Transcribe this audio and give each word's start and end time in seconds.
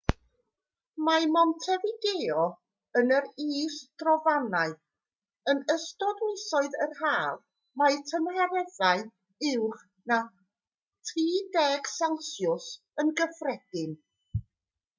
mae 1.07 1.25
montevideo 1.33 2.45
yn 3.01 3.11
yr 3.17 3.27
is-drofannau; 3.43 4.73
yn 5.53 5.61
ystod 5.73 6.23
misoedd 6.29 6.77
yr 6.85 6.95
haf 7.01 7.43
mae 7.83 7.99
tymereddau 8.13 9.05
uwch 9.51 9.85
na 10.13 10.19
+30°c 11.13 12.71
yn 13.05 13.13
gyffredin 13.21 13.95